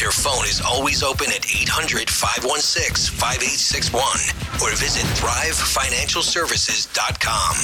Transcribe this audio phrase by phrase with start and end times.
[0.00, 4.00] Their phone is always open at 800 516 5861
[4.64, 7.56] or visit thrivefinancialservices.com.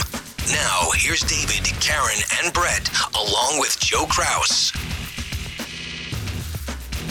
[0.53, 4.71] Now, here's David, Karen, and Brett, along with Joe Kraus.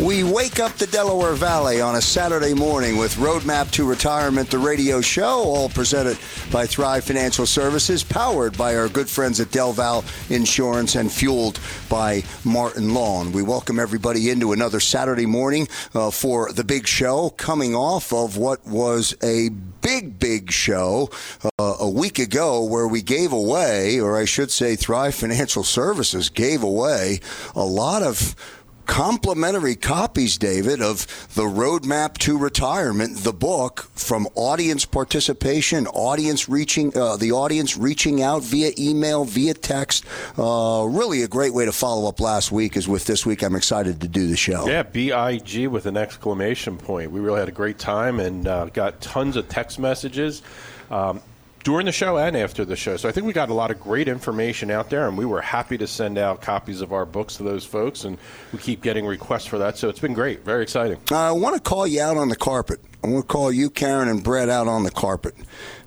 [0.02, 4.58] We wake up the Delaware Valley on a Saturday morning with Roadmap to Retirement, the
[4.58, 6.18] radio show, all presented
[6.52, 12.24] by Thrive Financial Services, powered by our good friends at Delval Insurance and fueled by
[12.44, 13.32] Martin Lawn.
[13.32, 18.36] We welcome everybody into another Saturday morning uh, for the big show, coming off of
[18.36, 19.48] what was a
[19.80, 21.10] big, big show
[21.58, 26.28] uh, a week ago where we gave away, or I should say, Thrive Financial Services
[26.28, 27.22] gave away
[27.56, 28.36] a lot of
[28.86, 36.96] complimentary copies, David, of the Roadmap to Retirement, the book, from audience participation, audience reaching,
[36.98, 40.06] uh, the audience reaching out via email, via text.
[40.38, 43.44] Uh, really a great way to follow up last week is with this week.
[43.44, 44.68] I'm excited to do the show.
[44.68, 47.12] Yeah, BIG with an exclamation point.
[47.12, 50.42] We really had a great time and uh, got tons of text messages.
[50.90, 51.22] Um,
[51.66, 52.96] during the show and after the show.
[52.96, 55.42] So I think we got a lot of great information out there, and we were
[55.42, 58.20] happy to send out copies of our books to those folks, and
[58.54, 59.76] we keep getting requests for that.
[59.76, 61.00] So it's been great, very exciting.
[61.12, 62.80] I want to call you out on the carpet.
[63.06, 65.36] I want to call you, Karen, and Brett out on the carpet.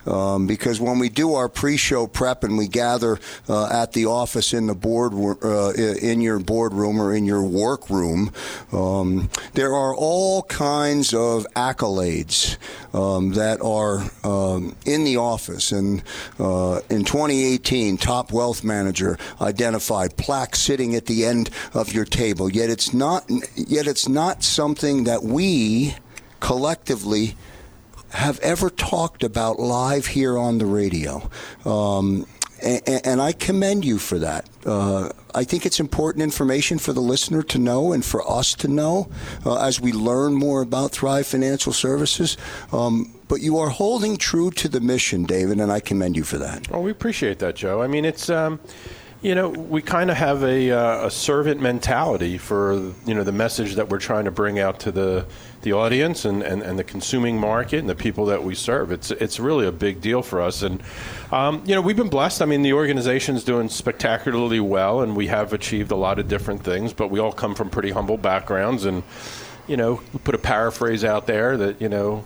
[0.07, 3.19] Um, because when we do our pre-show prep and we gather
[3.49, 5.13] uh, at the office in the board
[5.45, 8.31] uh, in your boardroom or in your workroom,
[8.73, 12.57] um, there are all kinds of accolades
[12.95, 15.73] um, that are um, in the office.
[15.73, 16.05] And
[16.39, 22.49] uh, in 2018, top wealth manager identified plaque sitting at the end of your table.
[22.49, 23.29] Yet it's not.
[23.57, 25.97] Yet it's not something that we
[26.41, 27.37] collectively
[28.11, 31.29] have ever talked about live here on the radio.
[31.65, 32.27] Um,
[32.63, 34.49] and, and, I commend you for that.
[34.67, 38.69] Uh, I think it's important information for the listener to know and for us to
[38.69, 39.11] know
[39.47, 42.37] uh, as we learn more about Thrive Financial Services.
[42.73, 46.39] Um, but you are holding true to the mission, David, and I commend you for
[46.39, 46.69] that.
[46.71, 47.83] Well, we appreciate that, Joe.
[47.83, 48.29] I mean, it's.
[48.31, 48.59] Um,
[49.21, 52.75] you know, we kind of have a, uh, a servant mentality for
[53.05, 55.27] you know the message that we're trying to bring out to the
[55.63, 58.93] the audience and, and, and the consuming market and the people that we serve.
[58.93, 60.81] It's it's really a big deal for us, and
[61.33, 62.43] um, you know we've been blessed.
[62.43, 66.63] I mean, the organization's doing spectacularly well, and we have achieved a lot of different
[66.63, 66.93] things.
[66.93, 69.03] But we all come from pretty humble backgrounds, and
[69.67, 72.25] you know, we put a paraphrase out there that you know,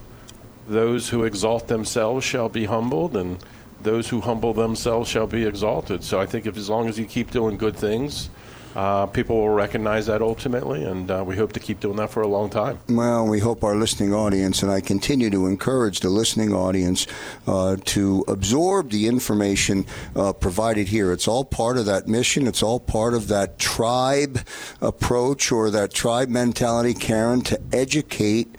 [0.69, 3.39] those who exalt themselves shall be humbled, and
[3.83, 6.03] those who humble themselves shall be exalted.
[6.05, 8.31] So I think if as long as you keep doing good things
[8.75, 12.23] uh, people will recognize that ultimately, and uh, we hope to keep doing that for
[12.23, 12.79] a long time.
[12.89, 17.07] Well, we hope our listening audience, and I continue to encourage the listening audience
[17.47, 19.85] uh, to absorb the information
[20.17, 21.13] uh, provided here.
[21.13, 22.47] It's all part of that mission.
[22.47, 24.45] It's all part of that Thrive
[24.81, 28.57] approach or that Thrive mentality, Karen, to educate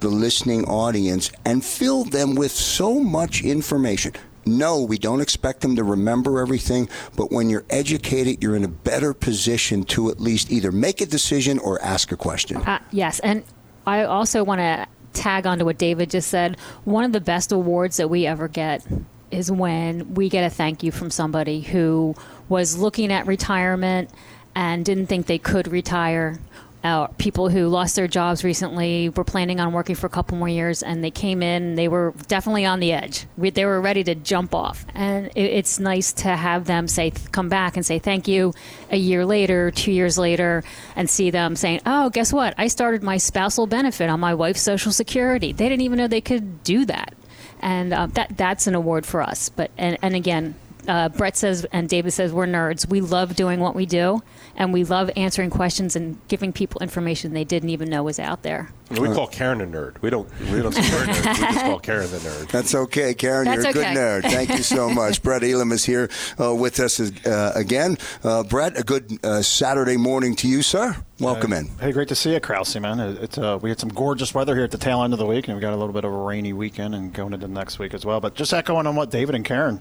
[0.00, 4.12] the listening audience and fill them with so much information.
[4.46, 8.68] No, we don't expect them to remember everything, but when you're educated, you're in a
[8.68, 12.58] better position to at least either make a decision or ask a question.
[12.58, 13.44] Uh, yes, and
[13.86, 16.58] I also want to tag onto what David just said.
[16.84, 18.86] One of the best awards that we ever get
[19.30, 22.14] is when we get a thank you from somebody who
[22.48, 24.10] was looking at retirement
[24.54, 26.38] and didn't think they could retire.
[26.84, 30.50] Uh, people who lost their jobs recently were planning on working for a couple more
[30.50, 31.76] years, and they came in.
[31.76, 33.24] They were definitely on the edge.
[33.38, 37.10] We, they were ready to jump off, and it, it's nice to have them say,
[37.32, 38.52] come back and say thank you
[38.90, 40.62] a year later, two years later,
[40.94, 42.52] and see them saying, "Oh, guess what?
[42.58, 45.52] I started my spousal benefit on my wife's Social Security.
[45.52, 47.14] They didn't even know they could do that."
[47.60, 49.48] and uh, that that's an award for us.
[49.48, 50.54] But and, and again,
[50.88, 52.88] uh, Brett says and David says we're nerds.
[52.88, 54.22] We love doing what we do,
[54.56, 58.42] and we love answering questions and giving people information they didn't even know was out
[58.42, 58.70] there.
[58.90, 60.00] We call Karen a nerd.
[60.02, 60.28] We don't.
[60.52, 61.06] We don't say we're.
[61.06, 62.48] We just call Karen the nerd.
[62.50, 63.46] That's okay, Karen.
[63.46, 64.22] That's you're a good nerd.
[64.30, 65.22] Thank you so much.
[65.22, 67.96] Brett Elam is here uh, with us uh, again.
[68.22, 70.94] Uh, Brett, a good uh, Saturday morning to you, sir.
[71.18, 71.68] Welcome in.
[71.80, 73.00] Hey, great to see you, Krause, man.
[73.00, 75.26] It- It's uh, we had some gorgeous weather here at the tail end of the
[75.26, 77.78] week, and we got a little bit of a rainy weekend and going into next
[77.78, 78.20] week as well.
[78.20, 79.80] But just echoing on what David and Karen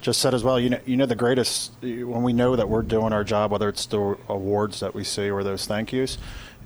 [0.00, 2.82] just said as well, you know, you know the greatest when we know that we're
[2.82, 6.18] doing our job, whether it's the awards that we see or those thank yous,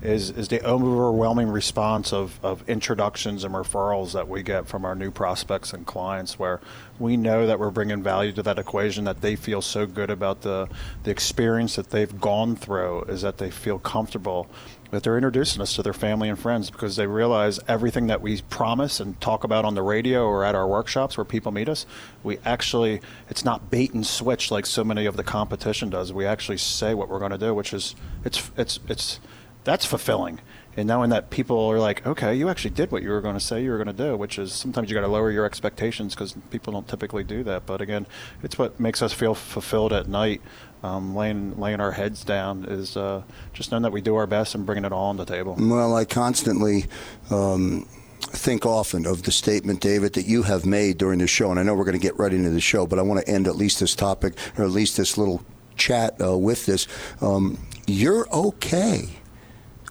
[0.02, 4.94] is is the overwhelming response of, of introductions and referrals that we get from our
[4.94, 6.60] new prospects and clients, where
[6.98, 10.42] we know that we're bringing value to that equation, that they feel so good about
[10.42, 10.68] the
[11.02, 14.48] the experience that they've gone through, is that they feel comfortable
[14.90, 18.40] that they're introducing us to their family and friends because they realize everything that we
[18.42, 21.84] promise and talk about on the radio or at our workshops where people meet us,
[22.22, 26.12] we actually, it's not bait and switch like so many of the competition does.
[26.12, 29.20] We actually say what we're going to do, which is, it's, it's, it's,
[29.68, 30.40] that's fulfilling.
[30.76, 33.40] And knowing that people are like, okay, you actually did what you were going to
[33.40, 36.14] say you were going to do, which is sometimes you got to lower your expectations
[36.14, 37.66] because people don't typically do that.
[37.66, 38.06] But again,
[38.42, 40.40] it's what makes us feel fulfilled at night.
[40.84, 43.22] Um, laying laying our heads down is uh,
[43.52, 45.56] just knowing that we do our best and bringing it all on the table.
[45.58, 46.86] Well, I constantly
[47.30, 47.84] um,
[48.20, 51.64] think often of the statement, David, that you have made during the show, and I
[51.64, 53.56] know we're going to get right into the show, but I want to end at
[53.56, 55.42] least this topic or at least this little
[55.76, 56.86] chat uh, with this.
[57.20, 59.18] Um, you're okay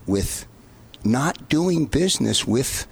[0.08, 0.48] with
[1.04, 2.88] not doing business with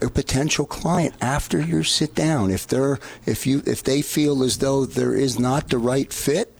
[0.00, 2.50] a potential client after you sit down.
[2.50, 6.56] If they're if you if they feel as though there is not the right fit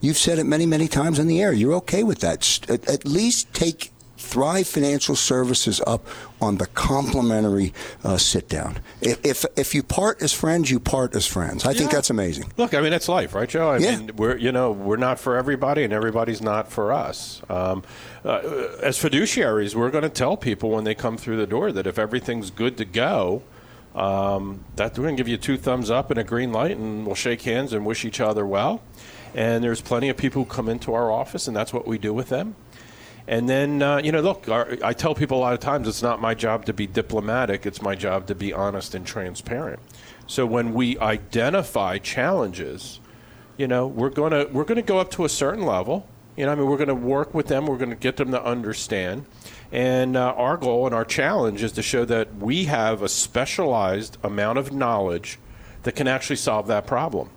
[0.00, 1.52] you've said it many many times on the air.
[1.52, 2.60] You're okay with that.
[2.68, 3.92] At, at least take
[4.30, 6.02] thrive financial services up
[6.40, 7.72] on the complimentary
[8.04, 11.72] uh, sit down if, if if you part as friends you part as friends i
[11.74, 13.70] think that's amazing Look, I mean, that's life, right, Joe?
[13.70, 13.96] I Yeah.
[13.96, 17.40] mean, we're you know we're not for everybody, and everybody's not for us.
[17.48, 17.82] Um,
[18.24, 18.38] uh,
[18.82, 21.98] as fiduciaries, we're going to tell people when they come through the door that if
[21.98, 23.42] everything's good to go,
[23.94, 27.06] um, that we're going to give you two thumbs up and a green light, and
[27.06, 28.82] we'll shake hands and wish each other well.
[29.34, 32.12] And there's plenty of people who come into our office, and that's what we do
[32.12, 32.54] with them.
[33.30, 36.02] And then, uh, you know, look, our, I tell people a lot of times it's
[36.02, 39.78] not my job to be diplomatic, it's my job to be honest and transparent.
[40.26, 42.98] So when we identify challenges,
[43.56, 46.08] you know, we're going to we're going to go up to a certain level.
[46.36, 47.66] You know, I mean, we're going to work with them.
[47.66, 49.26] We're going to get them to understand.
[49.70, 54.18] And uh, our goal and our challenge is to show that we have a specialized
[54.24, 55.38] amount of knowledge
[55.84, 57.30] that can actually solve that problem.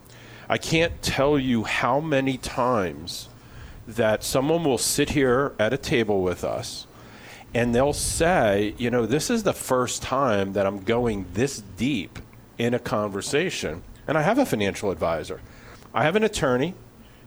[0.48, 3.28] I can't tell you how many times
[3.86, 6.86] that someone will sit here at a table with us
[7.54, 12.18] and they'll say, you know, this is the first time that I'm going this deep
[12.58, 13.82] in a conversation.
[14.08, 15.40] And I have a financial advisor,
[15.94, 16.74] I have an attorney,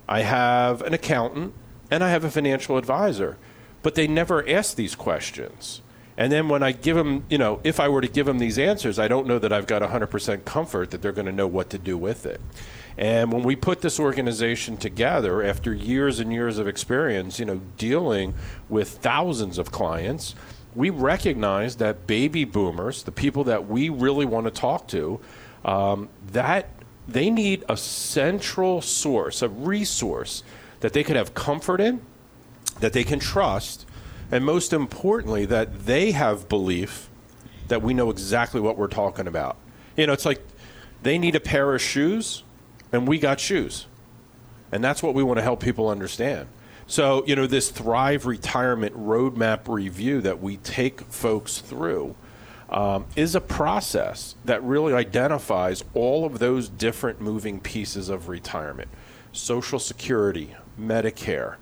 [0.07, 1.53] I have an accountant,
[1.89, 3.37] and I have a financial advisor.
[3.83, 5.81] But they never ask these questions.
[6.17, 8.57] And then when I give them, you know, if I were to give them these
[8.57, 11.69] answers, I don't know that I've got 100% comfort that they're going to know what
[11.69, 12.41] to do with it.
[12.97, 17.61] And when we put this organization together after years and years of experience, you know,
[17.77, 18.33] dealing
[18.69, 20.33] with thousands of clients,
[20.73, 25.19] we recognize that baby boomers, the people that we really want to talk to,
[25.63, 26.69] um, that
[27.07, 30.43] they need a central source, a resource
[30.79, 32.01] that they could have comfort in,
[32.79, 33.85] that they can trust,
[34.31, 37.09] and most importantly, that they have belief
[37.67, 39.57] that we know exactly what we're talking about.
[39.95, 40.41] You know, it's like
[41.03, 42.43] they need a pair of shoes,
[42.91, 43.85] and we got shoes.
[44.71, 46.47] And that's what we want to help people understand.
[46.87, 52.15] So, you know, this Thrive Retirement Roadmap review that we take folks through
[52.69, 58.89] um, is a process that really identifies all of those different moving pieces of retirement
[59.31, 61.55] Social Security, Medicare,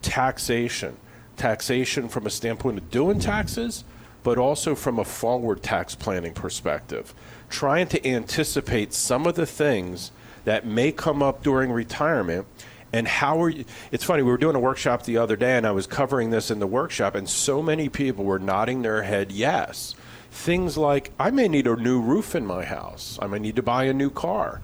[0.00, 0.96] taxation,
[1.36, 3.84] taxation from a standpoint of doing taxes,
[4.22, 7.14] but also from a forward tax planning perspective,
[7.50, 10.10] trying to anticipate some of the things
[10.48, 12.46] that may come up during retirement
[12.92, 15.66] and how are you it's funny we were doing a workshop the other day and
[15.66, 19.30] i was covering this in the workshop and so many people were nodding their head
[19.30, 19.94] yes
[20.30, 23.18] things like I may need a new roof in my house.
[23.20, 24.60] I may need to buy a new car.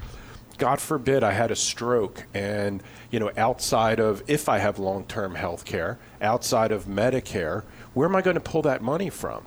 [0.57, 5.35] God forbid I had a stroke and you know outside of if I have long-term
[5.35, 9.45] health care, outside of Medicare, where am I going to pull that money from?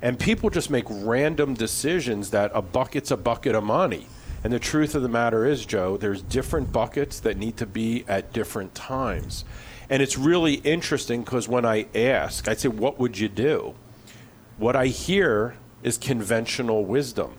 [0.00, 4.06] And people just make random decisions that a bucket's a bucket of money.
[4.44, 8.04] And the truth of the matter is, Joe, there's different buckets that need to be
[8.06, 9.46] at different times.
[9.88, 13.74] And it's really interesting because when I ask, I say, What would you do?
[14.58, 17.34] What I hear is conventional wisdom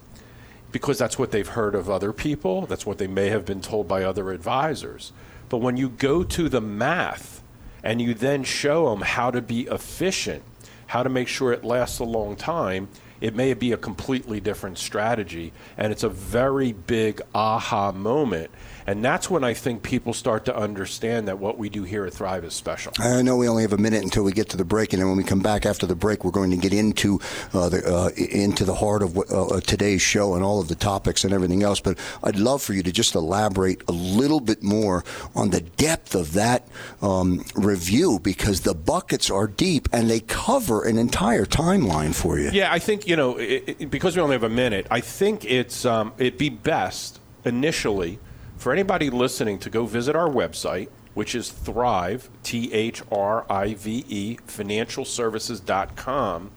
[0.72, 3.88] because that's what they've heard of other people, that's what they may have been told
[3.88, 5.14] by other advisors.
[5.48, 7.42] But when you go to the math
[7.84, 10.44] and you then show them how to be efficient,
[10.88, 12.90] how to make sure it lasts a long time,
[13.22, 15.54] it may be a completely different strategy.
[15.78, 18.52] And it's a very big aha moment.
[18.88, 22.14] And that's when I think people start to understand that what we do here at
[22.14, 22.94] Thrive is special.
[23.00, 25.08] I know we only have a minute until we get to the break, and then
[25.10, 27.20] when we come back after the break, we're going to get into
[27.54, 30.76] uh, the uh, into the heart of what, uh, today's show and all of the
[30.76, 31.80] topics and everything else.
[31.80, 35.04] But I'd love for you to just elaborate a little bit more
[35.36, 36.68] on the depth of that
[37.02, 42.52] um, review because the buckets are deep and they cover an entire timeline for you.
[42.52, 44.86] Yeah, I think you know it, it, because we only have a minute.
[44.92, 48.20] I think it's um, it'd be best initially
[48.58, 53.74] for anybody listening to go visit our website, which is Thrive, T H R I
[53.74, 56.52] V E, financialservices.com.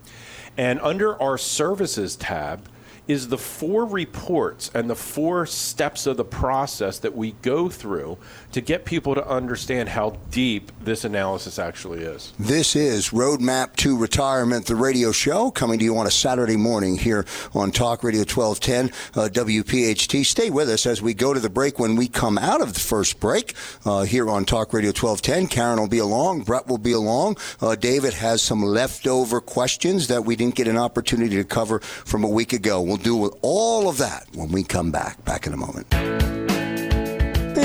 [0.57, 2.69] And under our services tab,
[3.09, 8.19] is the four reports and the four steps of the process that we go through
[8.53, 12.35] to get people to understand how deep this analysis actually is.
[12.38, 16.99] This is Roadmap to Retirement, the radio show, coming to you on a Saturday morning
[16.99, 17.25] here
[17.55, 20.27] on Talk Radio 1210 uh, WPHT.
[20.27, 21.79] Stay with us as we go to the break.
[21.79, 23.55] When we come out of the first break
[23.87, 27.38] uh, here on Talk Radio 1210, Karen will be along, Brett will be along.
[27.61, 32.23] Uh, David has some leftover questions that we didn't get an opportunity to cover from
[32.23, 32.83] a week ago.
[32.83, 35.25] We'll do with all of that when we come back.
[35.25, 35.87] Back in a moment.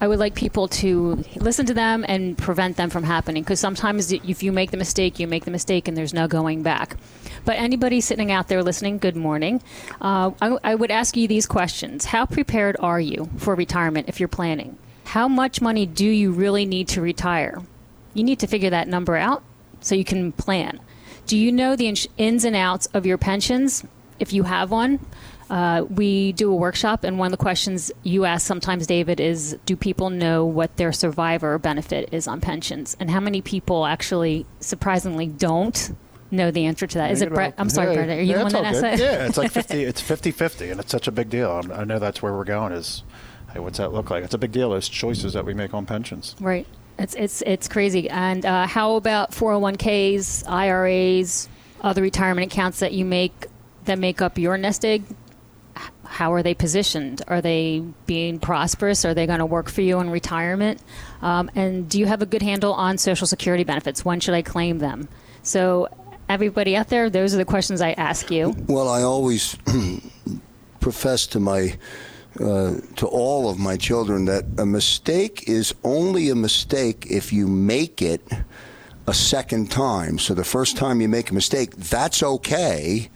[0.00, 4.12] I would like people to listen to them and prevent them from happening because sometimes
[4.12, 6.96] if you make the mistake, you make the mistake and there's no going back.
[7.44, 9.62] But anybody sitting out there listening, good morning.
[10.00, 14.20] Uh, I, I would ask you these questions How prepared are you for retirement if
[14.20, 14.78] you're planning?
[15.04, 17.62] How much money do you really need to retire?
[18.14, 19.42] You need to figure that number out
[19.80, 20.80] so you can plan.
[21.26, 23.84] Do you know the ins and outs of your pensions
[24.18, 25.00] if you have one?
[25.48, 29.58] Uh, we do a workshop, and one of the questions you ask sometimes, David, is
[29.66, 32.96] do people know what their survivor benefit is on pensions?
[33.00, 35.92] And how many people actually, surprisingly, don't?
[36.30, 37.10] Know the answer to that.
[37.10, 37.54] Is it Brett?
[37.58, 38.18] I'm sorry, yeah, Brett.
[38.18, 38.98] Are you yeah, the one that asked it?
[39.00, 41.62] Yeah, it's like 50, it's 50-50, and it's such a big deal.
[41.72, 43.02] I know that's where we're going is,
[43.52, 44.24] hey, what's that look like?
[44.24, 46.36] It's a big deal, those choices that we make on pensions.
[46.40, 46.66] Right.
[46.98, 48.10] It's, it's, it's crazy.
[48.10, 51.48] And uh, how about 401ks, IRAs,
[51.80, 53.46] other retirement accounts that you make
[53.86, 55.02] that make up your nest egg?
[56.10, 57.22] how are they positioned?
[57.28, 59.04] Are they being prosperous?
[59.04, 60.82] Are they going to work for you in retirement?
[61.22, 64.04] Um, and do you have a good handle on Social Security benefits?
[64.04, 65.08] When should I claim them?
[65.44, 65.88] So,
[66.30, 68.54] everybody out there, those are the questions I ask you.
[68.66, 69.56] Well, I always
[70.80, 71.76] profess to my
[72.40, 77.48] uh, to all of my children that a mistake is only a mistake if you
[77.48, 78.22] make it
[79.06, 80.18] a second time.
[80.18, 83.10] So the first time you make a mistake, that's okay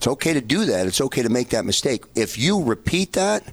[0.00, 0.86] it's okay to do that.
[0.86, 2.04] It's okay to make that mistake.
[2.14, 3.44] If you repeat that,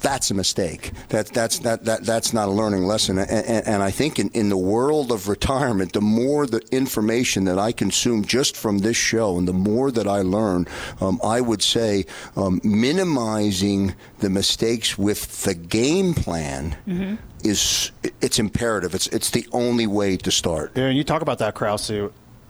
[0.00, 0.92] that's a mistake.
[1.08, 3.18] That, that's, that, that, that's not a learning lesson.
[3.18, 7.44] And, and, and, I think in, in the world of retirement, the more the information
[7.44, 10.66] that I consume just from this show and the more that I learn,
[11.00, 17.14] um, I would say um, minimizing the mistakes with the game plan mm-hmm.
[17.44, 17.90] is
[18.20, 18.94] it's imperative.
[18.94, 20.72] It's, it's the only way to start.
[20.74, 21.90] Yeah, and you talk about that, Krause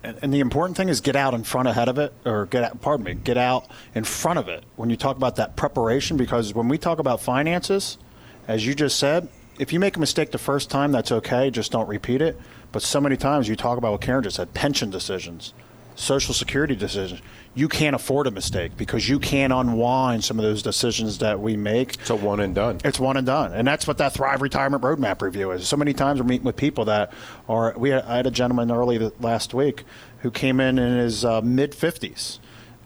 [0.03, 2.81] and the important thing is get out in front ahead of it or get out,
[2.81, 6.55] pardon me get out in front of it when you talk about that preparation because
[6.55, 7.99] when we talk about finances
[8.49, 9.29] as you just said
[9.61, 11.51] if you make a mistake the first time, that's okay.
[11.51, 12.41] Just don't repeat it.
[12.73, 15.53] But so many times you talk about what Karen just said: pension decisions,
[15.97, 17.21] Social Security decisions.
[17.55, 21.57] You can't afford a mistake because you can't unwind some of those decisions that we
[21.57, 21.95] make.
[21.95, 22.79] It's a one and done.
[22.85, 25.67] It's one and done, and that's what that Thrive Retirement Roadmap review is.
[25.67, 27.13] So many times we're meeting with people that
[27.49, 27.75] are.
[27.77, 29.85] We had, I had a gentleman early last week
[30.21, 32.39] who came in in his uh, mid fifties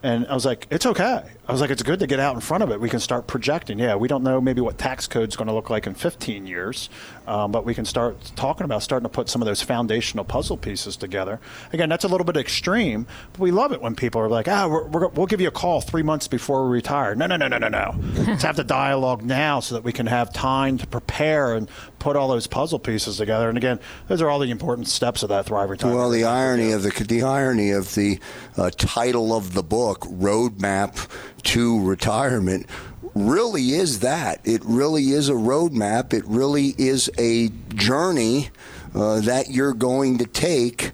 [0.05, 1.23] and I was like, it's okay.
[1.47, 2.79] I was like, it's good to get out in front of it.
[2.79, 3.77] We can start projecting.
[3.77, 6.47] Yeah, we don't know maybe what tax code is going to look like in 15
[6.47, 6.89] years,
[7.27, 10.57] um, but we can start talking about starting to put some of those foundational puzzle
[10.57, 11.39] pieces together.
[11.71, 14.67] Again, that's a little bit extreme, but we love it when people are like, ah,
[14.67, 17.13] we will give you a call three months before we retire.
[17.13, 17.95] No, no, no, no, no, no.
[18.27, 22.15] Let's have the dialogue now so that we can have time to prepare and put
[22.15, 23.49] all those puzzle pieces together.
[23.49, 25.99] And again, those are all the important steps of that Thrive Retirement.
[25.99, 28.19] Well, the irony of the the irony of the
[28.57, 31.07] uh, title of the book, Roadmap
[31.45, 32.67] to Retirement,
[33.15, 34.41] really is that.
[34.43, 36.13] It really is a roadmap.
[36.13, 38.49] It really is a journey
[38.93, 40.91] uh, that you're going to take,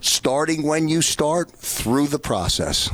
[0.00, 2.90] starting when you start through the process.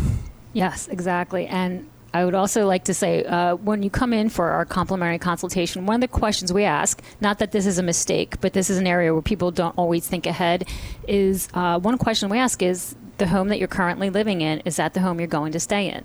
[0.52, 1.46] Yes, exactly.
[1.46, 5.18] And I would also like to say uh, when you come in for our complimentary
[5.18, 8.68] consultation, one of the questions we ask, not that this is a mistake, but this
[8.68, 10.68] is an area where people don't always think ahead,
[11.06, 14.76] is uh, one question we ask is the home that you're currently living in, is
[14.76, 16.04] that the home you're going to stay in?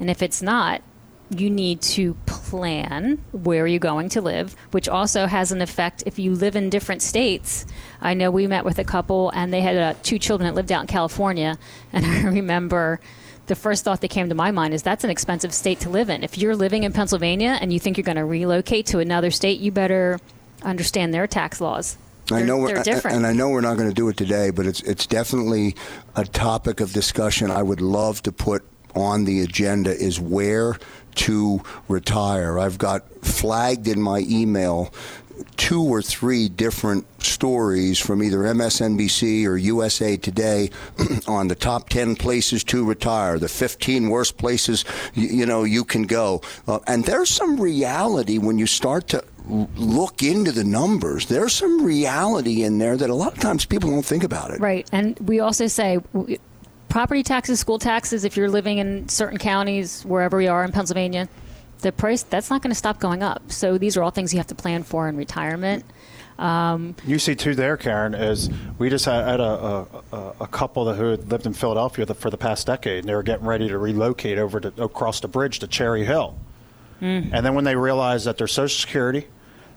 [0.00, 0.82] And if it's not,
[1.30, 6.18] you need to plan where you're going to live, which also has an effect if
[6.18, 7.64] you live in different states.
[8.00, 10.72] I know we met with a couple and they had uh, two children that lived
[10.72, 11.56] out in California,
[11.92, 13.00] and I remember
[13.46, 16.08] the first thought that came to my mind is that's an expensive state to live
[16.08, 16.22] in.
[16.22, 19.60] If you're living in Pennsylvania and you think you're going to relocate to another state,
[19.60, 20.20] you better
[20.62, 21.96] understand their tax laws.
[22.26, 23.16] They're, I know, we're, different.
[23.16, 25.74] and I know we're not going to do it today, but it's it's definitely
[26.14, 27.50] a topic of discussion.
[27.50, 28.62] I would love to put
[28.94, 30.78] on the agenda is where
[31.16, 32.58] to retire.
[32.58, 34.92] I've got flagged in my email
[35.56, 40.70] two or three different stories from either MSNBC or USA Today
[41.26, 45.84] on the top 10 places to retire, the 15 worst places you, you know you
[45.84, 46.42] can go.
[46.66, 49.24] Uh, and there's some reality when you start to
[49.76, 51.26] look into the numbers.
[51.26, 54.60] There's some reality in there that a lot of times people don't think about it.
[54.60, 54.88] Right.
[54.92, 55.98] And we also say
[56.90, 61.28] property taxes, school taxes, if you're living in certain counties, wherever we are in Pennsylvania,
[61.80, 63.50] the price that's not going to stop going up.
[63.50, 65.84] So these are all things you have to plan for in retirement.
[66.38, 70.94] Um, you see too there, Karen, is we just had a, a, a couple that
[70.94, 73.78] who had lived in Philadelphia for the past decade, and they were getting ready to
[73.78, 76.38] relocate over to across the bridge to Cherry Hill.
[77.00, 77.30] Mm.
[77.32, 79.26] And then when they realized that their Social Security,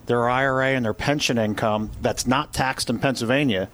[0.05, 3.69] their IRA, and their pension income that's not taxed in Pennsylvania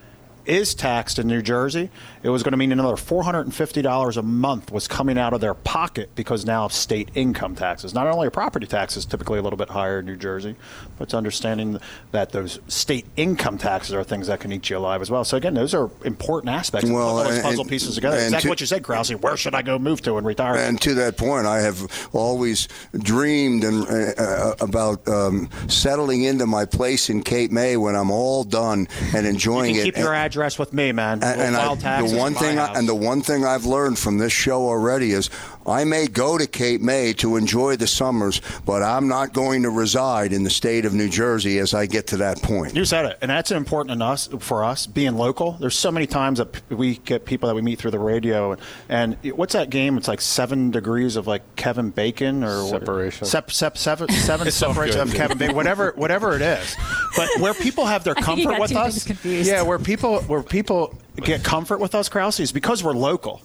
[0.45, 4.87] is taxed in New Jersey, it was going to mean another $450 a month was
[4.87, 7.93] coming out of their pocket because now of state income taxes.
[7.93, 10.55] Not only are property taxes typically a little bit higher in New Jersey,
[10.97, 11.79] but it's understanding
[12.11, 15.23] that those state income taxes are things that can eat you alive as well.
[15.23, 16.89] So again, those are important aspects.
[16.89, 18.17] Well, those puzzle and, pieces together.
[18.17, 19.11] Exactly to, what you said, Krause.
[19.11, 20.55] Where should I go move to and retire?
[20.55, 26.45] And to that point, I have always dreamed and uh, uh, about um, settling into
[26.45, 29.85] my place in Cape May when I'm all done and enjoying you it.
[29.85, 31.23] Keep your address with me, man.
[31.23, 34.33] And, and I, the one thing, I, and the one thing I've learned from this
[34.33, 35.29] show already is
[35.65, 39.69] I may go to Cape May to enjoy the summers, but I'm not going to
[39.69, 42.75] reside in the state of New Jersey as I get to that point.
[42.75, 45.53] You said it, and that's important in us for us being local.
[45.53, 48.61] There's so many times that we get people that we meet through the radio, and,
[48.89, 49.97] and what's that game?
[49.97, 53.25] It's like seven degrees of like Kevin Bacon or separation.
[53.25, 56.75] What, sep, sep, seven seven separation of Kevin Bacon, whatever whatever it is.
[57.15, 61.79] But where people have their comfort with us, yeah, where people where people get comfort
[61.79, 63.41] with us, Krause, is because we're local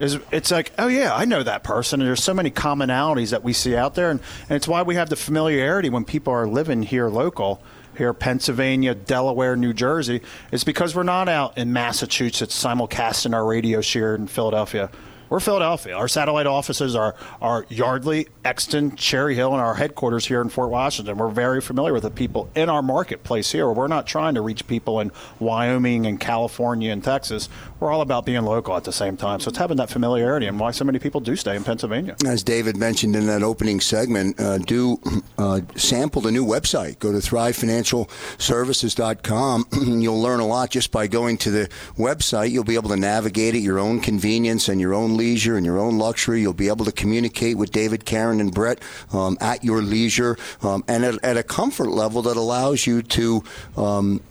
[0.00, 2.00] is it's like, oh yeah, I know that person.
[2.00, 4.96] And there's so many commonalities that we see out there, and, and it's why we
[4.96, 7.62] have the familiarity when people are living here local,
[7.96, 10.22] here Pennsylvania, Delaware, New Jersey.
[10.50, 14.90] It's because we're not out in Massachusetts simulcasting our radio here in Philadelphia.
[15.30, 15.94] We're Philadelphia.
[15.94, 20.70] Our satellite offices are, are Yardley, Exton, Cherry Hill, and our headquarters here in Fort
[20.70, 21.18] Washington.
[21.18, 23.70] We're very familiar with the people in our marketplace here.
[23.70, 27.48] We're not trying to reach people in Wyoming and California and Texas.
[27.78, 29.38] We're all about being local at the same time.
[29.38, 32.16] So it's having that familiarity and why so many people do stay in Pennsylvania.
[32.26, 34.98] As David mentioned in that opening segment, uh, do
[35.38, 36.98] uh, sample the new website.
[36.98, 39.66] Go to thrivefinancialservices.com.
[40.00, 42.50] You'll learn a lot just by going to the website.
[42.50, 45.78] You'll be able to navigate at your own convenience and your own leisure and your
[45.78, 46.40] own luxury.
[46.40, 48.78] You'll be able to communicate with David, Karen, and Brett
[49.12, 53.44] um, at your leisure um, and at, at, a comfort level that allows you to,
[53.76, 54.22] um,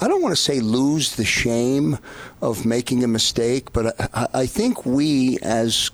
[0.00, 1.98] I don't want to say lose the shame
[2.42, 5.90] of making a mistake, but I, I think we as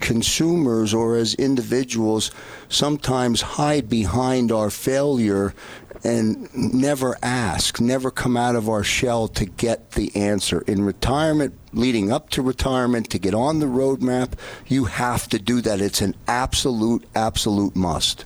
[0.00, 2.32] consumers or as individuals
[2.68, 5.54] sometimes hide behind our failure
[6.02, 10.62] and never ask, never come out of our shell to get the answer.
[10.62, 14.32] In retirement, leading up to retirement, to get on the roadmap,
[14.66, 15.80] you have to do that.
[15.80, 18.24] It's an absolute, absolute must.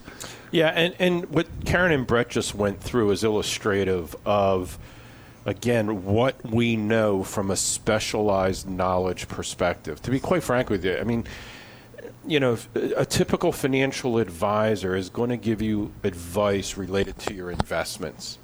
[0.50, 4.78] Yeah, and, and what Karen and Brett just went through is illustrative of,
[5.44, 10.00] again, what we know from a specialized knowledge perspective.
[10.02, 11.24] To be quite frank with you, I mean,
[12.26, 17.50] you know, a typical financial advisor is going to give you advice related to your
[17.50, 18.38] investments.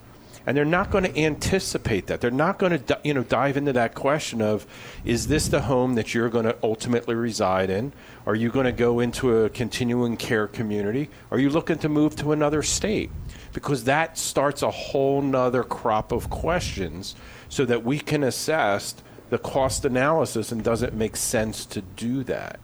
[0.46, 2.20] And they're not going to anticipate that.
[2.20, 4.66] They're not going to, you know, dive into that question of,
[5.04, 7.92] is this the home that you're going to ultimately reside in?
[8.26, 11.10] Are you going to go into a continuing care community?
[11.30, 13.10] Are you looking to move to another state?
[13.52, 17.14] Because that starts a whole nother crop of questions
[17.48, 18.94] so that we can assess
[19.28, 22.60] the cost analysis and does it make sense to do that?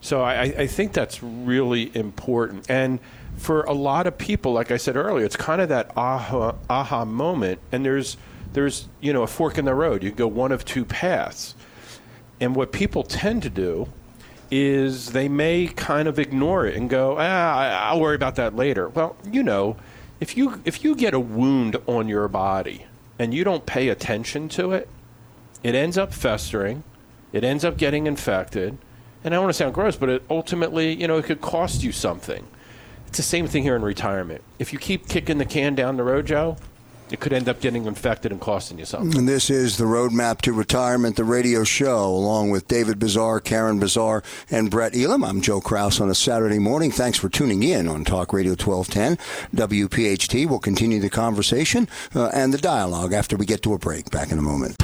[0.00, 2.68] So I, I think that's really important.
[2.68, 3.00] And
[3.36, 7.04] for a lot of people, like I said earlier, it's kind of that aha, aha
[7.04, 7.60] moment.
[7.72, 8.16] And there's,
[8.52, 10.02] there's, you know, a fork in the road.
[10.02, 11.54] You go one of two paths.
[12.40, 13.88] And what people tend to do
[14.50, 18.88] is they may kind of ignore it and go, ah, I'll worry about that later.
[18.88, 19.76] Well, you know,
[20.20, 22.86] if you if you get a wound on your body
[23.18, 24.88] and you don't pay attention to it,
[25.62, 26.84] it ends up festering,
[27.32, 28.78] it ends up getting infected,
[29.24, 31.82] and I don't want to sound gross, but it ultimately, you know, it could cost
[31.82, 32.46] you something.
[33.14, 34.42] It's the same thing here in retirement.
[34.58, 36.56] If you keep kicking the can down the road, Joe,
[37.12, 39.16] it could end up getting infected and costing you something.
[39.16, 43.78] And this is the Roadmap to Retirement, the radio show, along with David Bazaar, Karen
[43.78, 45.22] Bazaar, and Brett Elam.
[45.22, 46.90] I'm Joe Kraus on a Saturday morning.
[46.90, 49.16] Thanks for tuning in on Talk Radio 1210
[49.54, 50.48] WPHT.
[50.48, 54.10] We'll continue the conversation uh, and the dialogue after we get to a break.
[54.10, 54.74] Back in a moment.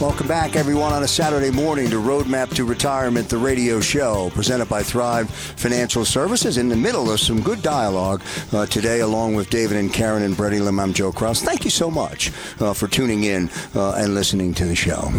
[0.00, 4.68] Welcome back, everyone, on a Saturday morning to Roadmap to Retirement, the radio show presented
[4.68, 6.58] by Thrive Financial Services.
[6.58, 8.20] In the middle of some good dialogue
[8.52, 10.80] uh, today, along with David and Karen and Brett Elam.
[10.80, 11.42] I'm Joe Cross.
[11.42, 15.12] Thank you so much uh, for tuning in uh, and listening to the show.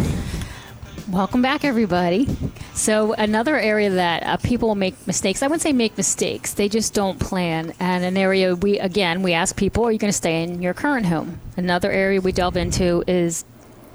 [1.08, 2.28] Welcome back, everybody.
[2.74, 6.92] So, another area that uh, people make mistakes, I wouldn't say make mistakes, they just
[6.92, 7.72] don't plan.
[7.80, 10.74] And an area we, again, we ask people, are you going to stay in your
[10.74, 11.40] current home?
[11.56, 13.44] Another area we delve into is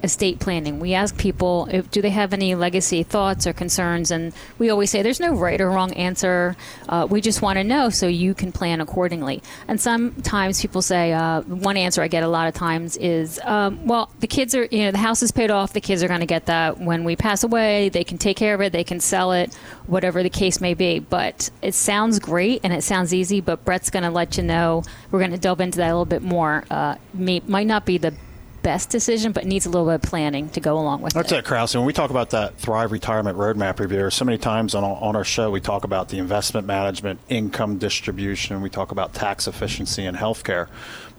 [0.04, 0.80] estate planning.
[0.80, 4.12] We ask people, if, do they have any legacy thoughts or concerns?
[4.12, 6.56] And we always say there's no right or wrong answer.
[6.90, 9.42] Uh, we just want to know so you can plan accordingly.
[9.68, 13.86] And sometimes people say, uh, one answer I get a lot of times is, um,
[13.86, 15.74] well, the kids are, you know, the house is paid off.
[15.74, 17.90] The kids are going to get that when we pass away.
[17.90, 18.74] They can take care of it.
[18.74, 19.54] They can sell it,
[19.88, 21.00] whatever the case may be.
[21.00, 24.84] But it sounds great and it sounds easy, but Brett's going to let you know.
[25.12, 26.64] We're going to delve into that a little bit more.
[26.70, 28.14] Uh, may, might not be the
[28.64, 31.36] best decision, but needs a little bit of planning to go along with That's it.
[31.36, 31.74] That's it, Kraus.
[31.74, 35.16] And when we talk about that Thrive Retirement Roadmap Review, so many times on, on
[35.16, 40.06] our show, we talk about the investment management, income distribution, we talk about tax efficiency
[40.06, 40.68] and healthcare.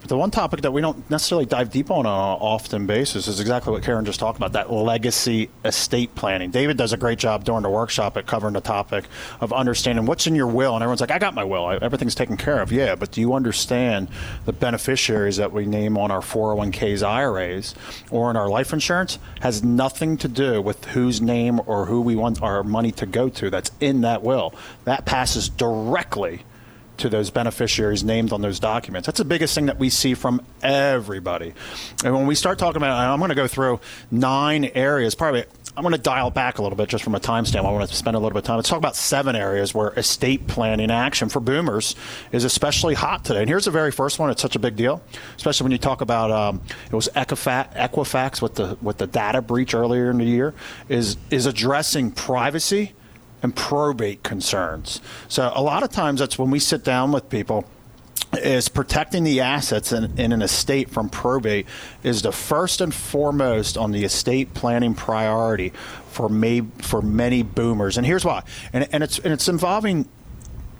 [0.03, 3.29] But the one topic that we don't necessarily dive deep on on an often basis
[3.29, 6.51] is exactly what Karen just talked about that legacy estate planning.
[6.51, 9.05] David does a great job during the workshop at covering the topic
[9.39, 10.75] of understanding what's in your will.
[10.75, 12.69] And everyone's like, I got my will, everything's taken care of.
[12.69, 14.09] Yeah, but do you understand
[14.43, 17.73] the beneficiaries that we name on our 401ks, IRAs,
[18.11, 19.19] or in our life insurance?
[19.39, 23.29] Has nothing to do with whose name or who we want our money to go
[23.29, 24.53] to that's in that will.
[24.83, 26.43] That passes directly
[26.97, 29.05] to those beneficiaries named on those documents.
[29.07, 31.53] That's the biggest thing that we see from everybody.
[32.03, 33.79] And when we start talking about, I'm going to go through
[34.11, 35.45] nine areas, probably.
[35.75, 37.65] I'm going to dial back a little bit just from a timestamp.
[37.65, 38.57] I want to spend a little bit of time.
[38.57, 41.95] Let's talk about seven areas where estate planning action for boomers
[42.31, 43.39] is especially hot today.
[43.39, 44.29] And here's the very first one.
[44.29, 45.01] It's such a big deal,
[45.35, 49.41] especially when you talk about um, it was Equifax, Equifax with the with the data
[49.41, 50.53] breach earlier in the year
[50.89, 52.93] is is addressing privacy
[53.43, 55.01] and probate concerns.
[55.27, 57.65] So a lot of times that's when we sit down with people
[58.33, 61.67] is protecting the assets in, in, an estate from probate
[62.01, 65.71] is the first and foremost on the estate planning priority
[66.07, 67.97] for may, for many boomers.
[67.97, 68.43] And here's why.
[68.71, 70.07] And, and it's and it's involving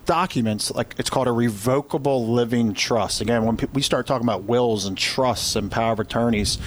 [0.06, 3.22] documents like it's called a revocable living trust.
[3.22, 6.58] Again, when we start talking about wills and trusts and power of attorneys,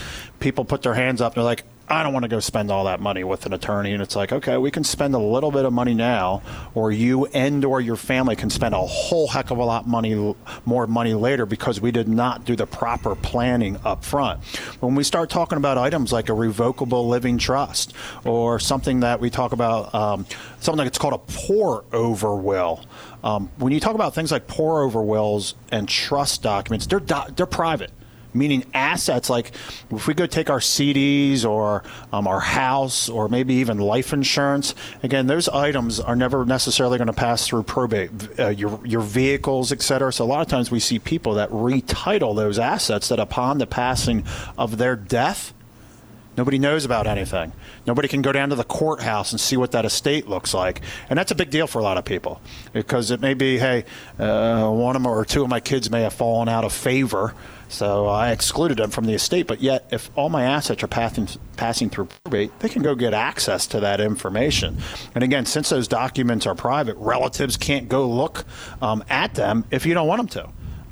[0.41, 2.85] people put their hands up and they're like, I don't want to go spend all
[2.87, 3.93] that money with an attorney.
[3.93, 6.43] And it's like, okay, we can spend a little bit of money now,
[6.75, 10.35] or you and or your family can spend a whole heck of a lot money,
[10.65, 14.45] more money later because we did not do the proper planning up front.
[14.81, 17.95] When we start talking about items like a revocable living trust
[18.25, 20.27] or something that we talk about, um,
[20.59, 22.85] something that's called a pour over will.
[23.23, 27.31] Um, when you talk about things like pour over wills and trust documents, they're do-
[27.35, 27.93] they're private
[28.35, 29.53] meaning assets like
[29.91, 34.75] if we go take our CDs or um, our house or maybe even life insurance.
[35.03, 38.11] Again, those items are never necessarily going to pass through probate.
[38.39, 40.13] Uh, your your vehicles, etc.
[40.13, 43.67] So a lot of times we see people that retitle those assets that upon the
[43.67, 44.25] passing
[44.59, 45.53] of their death
[46.37, 47.53] Nobody knows about anything.
[47.87, 50.83] Nobody can go down to the courthouse and see what that estate looks like.
[51.09, 52.43] And that's a big deal for a lot of people
[52.75, 53.85] because it may be, hey,
[54.19, 57.35] uh, one of them or two of my kids may have fallen out of favor,
[57.69, 59.47] so I excluded them from the estate.
[59.47, 63.15] But yet, if all my assets are passing, passing through probate, they can go get
[63.15, 64.79] access to that information.
[65.15, 68.45] And again, since those documents are private, relatives can't go look
[68.81, 70.49] um, at them if you don't want them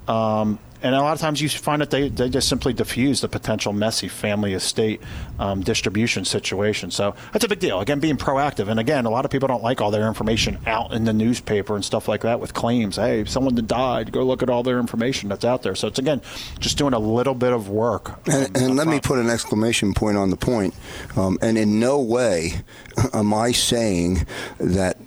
[0.07, 0.13] to.
[0.13, 3.29] Um, and a lot of times you find that they, they just simply diffuse the
[3.29, 5.01] potential messy family estate
[5.39, 6.91] um, distribution situation.
[6.91, 7.81] So that's a big deal.
[7.81, 8.69] Again, being proactive.
[8.69, 11.75] And again, a lot of people don't like all their information out in the newspaper
[11.75, 12.97] and stuff like that with claims.
[12.97, 14.13] Hey, someone died.
[14.13, 15.75] Go look at all their information that's out there.
[15.75, 16.21] So it's again
[16.59, 18.21] just doing a little bit of work.
[18.27, 20.75] And, and let me put an exclamation point on the point.
[21.17, 22.63] Um, and in no way
[23.15, 24.27] am I saying
[24.59, 24.99] that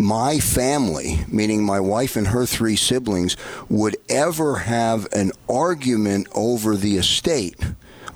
[0.00, 3.36] my family, meaning my wife and her three siblings,
[3.68, 7.58] would ever have an argument over the estate,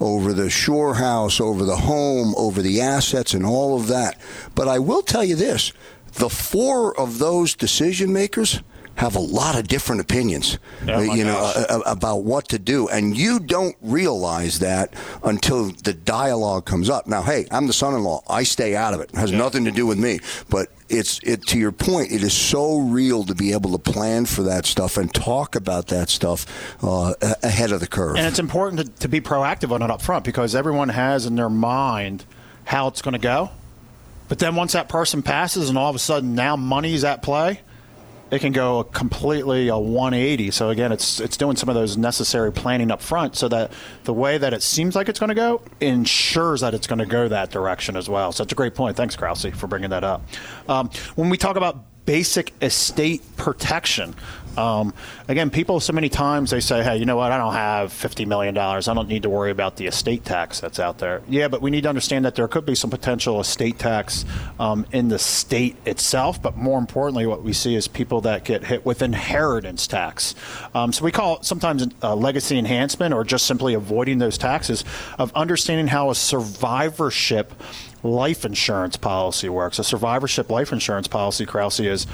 [0.01, 4.21] over the shore house, over the home, over the assets, and all of that.
[4.55, 5.73] But I will tell you this
[6.15, 8.61] the four of those decision makers
[8.97, 13.17] have a lot of different opinions, oh you know, uh, about what to do, and
[13.17, 17.07] you don't realize that until the dialogue comes up.
[17.07, 19.11] Now, hey, I'm the son-in-law; I stay out of it.
[19.11, 19.39] It has yeah.
[19.39, 20.21] nothing to do with me.
[20.49, 22.13] But it's it to your point.
[22.13, 25.89] It is so real to be able to plan for that stuff and talk about
[25.89, 26.47] that stuff
[26.83, 28.17] uh, ahead of the curve.
[28.17, 31.35] And it's important to, to be proactive on it up front because everyone has in
[31.35, 32.25] their mind
[32.65, 33.51] how it's going to go.
[34.29, 37.61] But then once that person passes, and all of a sudden now money's at play
[38.31, 40.51] it can go completely a 180.
[40.51, 43.73] So again, it's it's doing some of those necessary planning up front, so that
[44.05, 47.07] the way that it seems like it's going to go ensures that it's going to
[47.07, 48.33] go that direction as well.
[48.33, 48.97] So that's a great point.
[48.97, 50.23] Thanks, Krause, for bringing that up.
[50.69, 54.15] Um, when we talk about basic estate protection.
[54.57, 54.95] Um,
[55.29, 57.33] again, people so many times they say, "Hey, you know what?
[57.33, 58.89] I don't have fifty million dollars.
[58.89, 61.71] I don't need to worry about the estate tax that's out there." Yeah, but we
[61.71, 64.25] need to understand that there could be some potential estate tax
[64.59, 66.41] um, in the state itself.
[66.41, 70.35] But more importantly, what we see is people that get hit with inheritance tax.
[70.75, 74.85] Um, so we call it sometimes uh, legacy enhancement, or just simply avoiding those taxes
[75.19, 77.53] of understanding how a survivorship
[78.03, 79.79] life insurance policy works.
[79.79, 82.07] A survivorship life insurance policy, Krause, is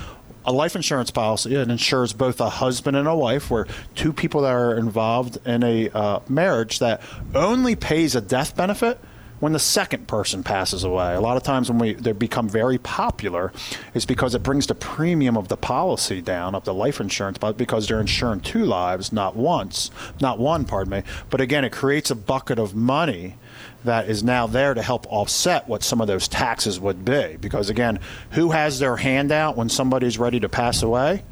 [0.44, 1.54] a life insurance policy.
[1.54, 5.62] It insures both a husband and a wife, where two people that are involved in
[5.62, 7.02] a uh, marriage that
[7.34, 8.98] only pays a death benefit
[9.40, 11.14] when the second person passes away.
[11.14, 13.52] A lot of times when we they become very popular
[13.94, 17.56] is because it brings the premium of the policy down of the life insurance, but
[17.56, 21.02] because they're insuring two lives, not once, not one, pardon me.
[21.30, 23.36] But again, it creates a bucket of money
[23.84, 27.38] that is now there to help offset what some of those taxes would be.
[27.40, 27.98] Because again,
[28.32, 31.22] who has their hand out when somebody's ready to pass away?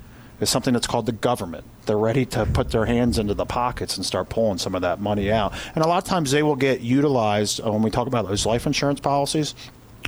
[0.41, 1.65] Is something that's called the government.
[1.87, 5.01] They're ready to put their hands into the pockets and start pulling some of that
[5.01, 5.53] money out.
[5.75, 8.47] And a lot of times they will get utilized uh, when we talk about those
[8.47, 9.57] life insurance policies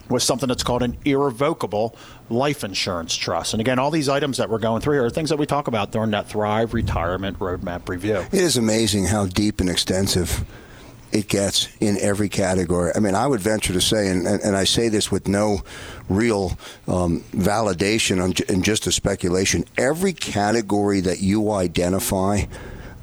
[0.08, 1.96] with something that's called an irrevocable
[2.28, 3.54] life insurance trust.
[3.54, 5.92] And again, all these items that we're going through are things that we talk about
[5.92, 8.24] during that Thrive Retirement Roadmap review.
[8.32, 10.44] It is amazing how deep and extensive
[11.12, 12.92] it gets in every category.
[12.94, 15.62] I mean, I would venture to say, and, and, and I say this with no
[16.08, 22.42] real um, validation and just a speculation, every category that you identify,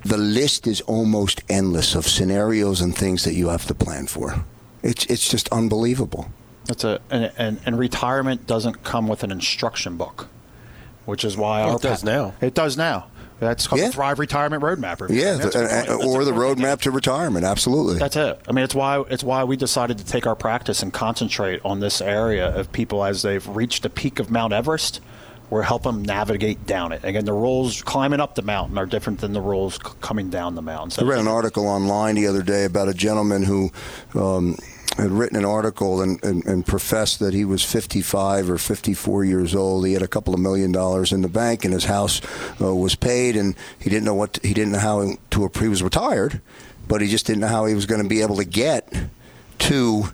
[0.04, 4.46] the list is almost endless of scenarios and things that you have to plan for.
[4.84, 6.32] It's, it's just unbelievable.
[6.70, 10.28] It's a, and, and, and retirement doesn't come with an instruction book,
[11.06, 12.34] which is why well, our it does now.
[12.41, 13.08] It does now.
[13.39, 13.88] That's called Yeah.
[13.88, 15.10] the Thrive Retirement Roadmap.
[15.10, 17.45] Yeah, That's the- a uh, or the roadmap to retirement.
[17.45, 18.00] Absolutely.
[18.00, 18.39] That's it.
[18.47, 21.80] I mean, it's why it's why we decided to take our practice and concentrate on
[21.80, 25.02] this area of people as they've reached the peak of Mount Everest.
[25.50, 27.06] We're helping them navigate down it.
[27.06, 30.56] Again, the rules climbing up the mountain are different than the rules c- coming down
[30.56, 30.89] the mountain.
[30.91, 33.71] So I read an article online the other day about a gentleman who
[34.13, 34.58] um,
[34.98, 39.56] had written an article and, and, and professed that he was 55 or 54 years
[39.56, 39.86] old.
[39.86, 42.22] He had a couple of million dollars in the bank, and his house
[42.60, 45.50] uh, was paid, and he didn't know what to, he didn't know how to.
[45.60, 46.42] He was retired,
[46.88, 48.92] but he just didn't know how he was going to be able to get
[49.60, 50.06] to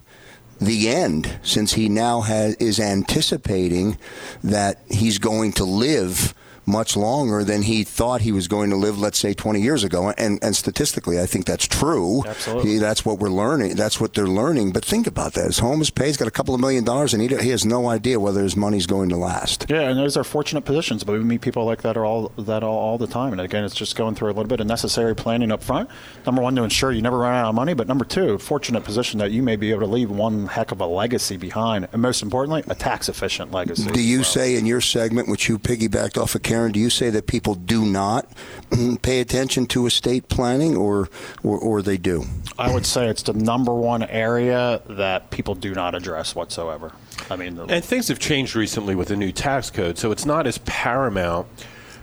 [0.60, 3.98] the end since he now has is anticipating
[4.44, 6.34] that he's going to live
[6.66, 10.14] much longer than he thought he was going to live, let's say, 20 years ago.
[10.18, 12.24] And, and statistically, I think that's true.
[12.26, 12.72] Absolutely.
[12.72, 13.76] He, that's what we're learning.
[13.76, 14.72] That's what they're learning.
[14.72, 15.46] But think about that.
[15.46, 16.08] His home is paid.
[16.08, 18.56] He's got a couple of million dollars, and he, he has no idea whether his
[18.56, 19.66] money's going to last.
[19.70, 22.64] Yeah, and those are fortunate positions, but we meet people like that are all that
[22.64, 23.32] all, all the time.
[23.32, 25.90] And again, it's just going through a little bit of necessary planning up front.
[26.26, 29.20] Number one, to ensure you never run out of money, but number two, fortunate position
[29.20, 32.22] that you may be able to leave one heck of a legacy behind, and most
[32.22, 33.90] importantly, a tax efficient legacy.
[33.92, 37.10] Do you say in your segment, which you piggybacked off of Karen, do you say
[37.10, 38.28] that people do not
[39.02, 41.10] pay attention to estate planning, or
[41.42, 42.26] or, or they do?
[42.60, 46.92] I would say it's the number one area that people do not address whatsoever.
[47.32, 50.28] I mean, the, And things have changed recently with the new tax code, so it's
[50.28, 51.48] not as paramount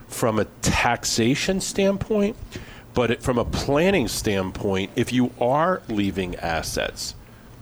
[0.09, 2.37] from a taxation standpoint,
[2.93, 7.15] but it, from a planning standpoint, if you are leaving assets,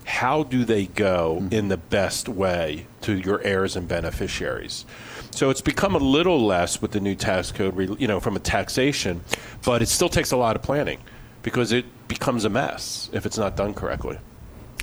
[0.08, 1.54] how do they go mm-hmm.
[1.54, 4.86] in the best way to your heirs and beneficiaries?
[5.30, 8.40] So it's become a little less with the new tax code, you know, from a
[8.40, 9.20] taxation,
[9.66, 10.98] but it still takes a lot of planning
[11.42, 14.18] because it becomes a mess if it's not done correctly.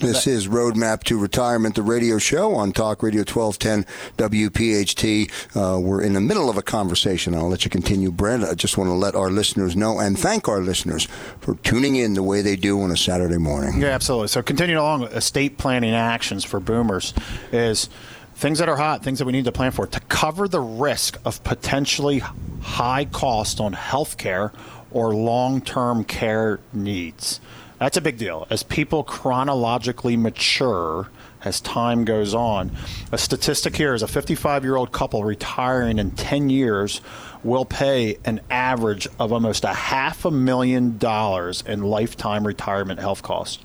[0.01, 3.85] This is Roadmap to Retirement, the radio show on Talk Radio 1210
[4.17, 5.31] WPHT.
[5.55, 7.33] Uh, we're in the middle of a conversation.
[7.33, 8.43] I'll let you continue, Brent.
[8.43, 11.05] I just want to let our listeners know and thank our listeners
[11.39, 13.79] for tuning in the way they do on a Saturday morning.
[13.81, 14.27] Yeah, absolutely.
[14.27, 17.13] So continuing along, estate planning actions for boomers
[17.53, 17.89] is
[18.35, 21.17] things that are hot, things that we need to plan for to cover the risk
[21.23, 22.19] of potentially
[22.61, 24.51] high cost on health care
[24.91, 27.39] or long-term care needs.
[27.79, 28.47] That's a big deal.
[28.49, 31.09] As people chronologically mature,
[31.43, 32.71] as time goes on,
[33.11, 37.01] a statistic here is a 55 year old couple retiring in 10 years
[37.43, 43.21] will pay an average of almost a half a million dollars in lifetime retirement health
[43.21, 43.63] costs.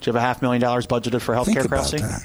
[0.00, 1.92] Do you have a half million dollars budgeted for health care, Kraus?
[1.92, 2.22] that.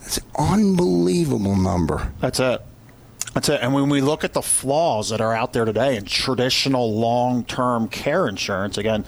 [0.00, 2.12] That's an unbelievable number.
[2.20, 2.60] That's it.
[3.36, 3.60] That's it.
[3.60, 7.44] And when we look at the flaws that are out there today in traditional long
[7.44, 9.04] term care insurance, again,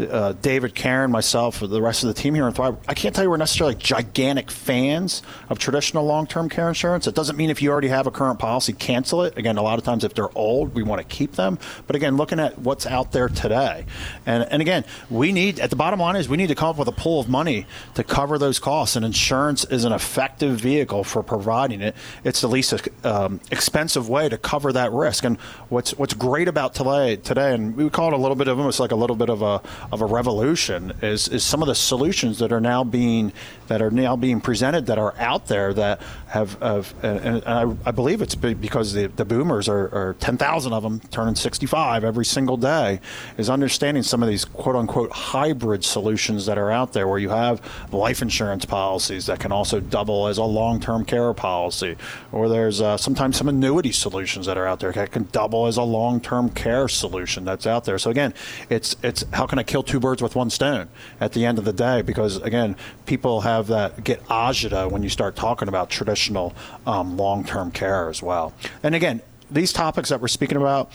[0.00, 3.24] uh, David, Karen, myself, the rest of the team here in Thrive, I can't tell
[3.24, 7.06] you we're necessarily gigantic fans of traditional long term care insurance.
[7.06, 9.36] It doesn't mean if you already have a current policy, cancel it.
[9.36, 11.58] Again, a lot of times if they're old, we want to keep them.
[11.86, 13.86] But again, looking at what's out there today.
[14.26, 16.78] And, and again, we need, at the bottom line is we need to come up
[16.78, 18.96] with a pool of money to cover those costs.
[18.96, 21.94] And insurance is an effective vehicle for providing it.
[22.24, 25.24] It's the least um, expensive way to cover that risk.
[25.24, 28.58] And what's what's great about today, today, and we call it a little bit of
[28.58, 29.60] almost like a little bit of a
[29.92, 33.32] of a revolution, is is some of the solutions that are now being
[33.70, 37.92] that are now being presented that are out there that have, have and, I, I
[37.92, 42.56] believe it's because the, the boomers are, are 10,000 of them turning 65 every single
[42.56, 43.00] day
[43.38, 47.28] is understanding some of these quote unquote hybrid solutions that are out there where you
[47.28, 51.96] have life insurance policies that can also double as a long-term care policy
[52.32, 55.76] or there's uh, sometimes some annuity solutions that are out there that can double as
[55.76, 57.98] a long-term care solution that's out there.
[58.00, 58.34] So again
[58.68, 60.88] it's it's how can I kill two birds with one stone
[61.20, 62.74] at the end of the day because again
[63.06, 66.52] people have that get agita when you start talking about traditional
[66.88, 68.52] um, long-term care as well
[68.82, 70.90] and again these topics that we're speaking about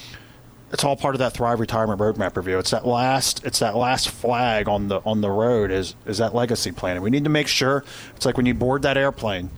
[0.74, 2.58] it's all part of that Thrive Retirement Roadmap review.
[2.58, 6.36] It's that last, it's that last flag on the on the road is is that
[6.36, 7.02] legacy planning.
[7.02, 7.86] We need to make sure
[8.16, 9.52] it's like when you board that airplane,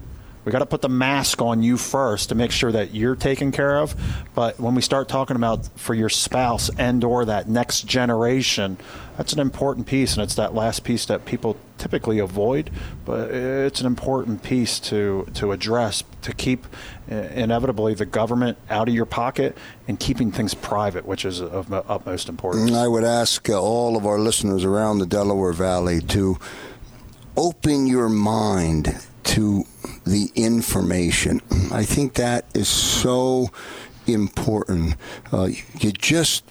[0.48, 3.52] we got to put the mask on you first to make sure that you're taken
[3.52, 3.94] care of.
[4.34, 8.78] But when we start talking about for your spouse and or that next generation,
[9.18, 12.70] that's an important piece, and it's that last piece that people typically avoid.
[13.04, 16.68] But it's an important piece to to address to keep
[17.10, 22.30] inevitably the government out of your pocket and keeping things private, which is of utmost
[22.30, 22.72] importance.
[22.72, 26.38] I would ask uh, all of our listeners around the Delaware Valley to
[27.36, 29.66] open your mind to
[30.06, 31.42] the information.
[31.72, 33.50] I think that is so
[34.06, 34.96] important.
[35.32, 35.50] Uh,
[35.80, 36.44] you just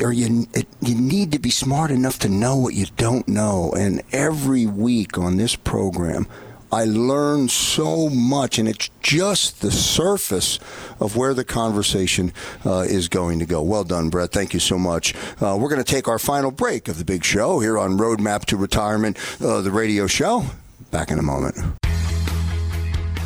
[0.00, 3.72] or you it, you need to be smart enough to know what you don't know.
[3.76, 6.26] And every week on this program,
[6.70, 10.58] I learn so much, and it's just the surface
[11.00, 12.32] of where the conversation
[12.64, 13.62] uh, is going to go.
[13.62, 14.32] Well done, Brett.
[14.32, 15.14] Thank you so much.
[15.40, 18.44] Uh, we're going to take our final break of the big show here on Roadmap
[18.46, 20.44] to Retirement, uh, the radio show.
[20.90, 21.87] Back in a moment.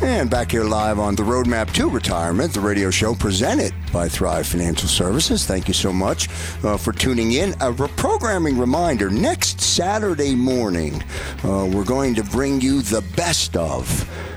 [0.03, 4.45] And back here live on the Roadmap to Retirement, the radio show presented by Thrive
[4.45, 5.45] Financial Services.
[5.45, 6.27] Thank you so much
[6.61, 7.55] uh, for tuning in.
[7.61, 11.01] A re- programming reminder next Saturday morning,
[11.45, 13.87] uh, we're going to bring you the best of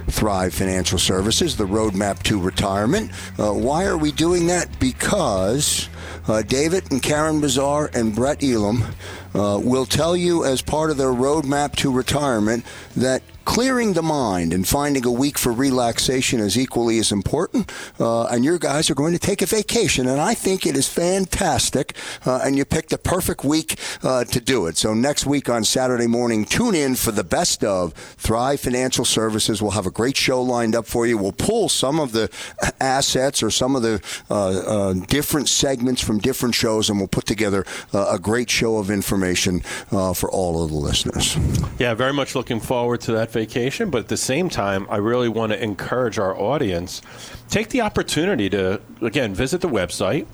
[0.06, 3.10] Thrive Financial Services, the Roadmap to Retirement.
[3.36, 4.78] Uh, why are we doing that?
[4.78, 5.88] Because
[6.28, 8.84] uh, David and Karen Bazaar and Brett Elam
[9.34, 12.64] uh, will tell you as part of their Roadmap to Retirement
[12.94, 17.72] that clearing the mind and finding a week for relaxation is equally as important.
[17.98, 20.88] Uh, and your guys are going to take a vacation, and I think it is
[20.88, 21.96] fantastic.
[22.26, 24.76] Uh, and you picked the perfect week uh, to do it.
[24.76, 29.62] So next week on Saturday morning, tune in for the best of Thrive Financial Services.
[29.62, 31.16] We'll have a great show lined up for you.
[31.16, 32.28] We'll pull some of the
[32.80, 37.26] assets or some of the uh, uh, different segments from different shows, and we'll put
[37.26, 41.36] together uh, a great show of information for all of the listeners.
[41.78, 43.90] Yeah, very much looking forward to that vacation.
[43.90, 47.02] But at the same time, I really want to encourage our audience
[47.48, 50.26] take the opportunity to again visit the website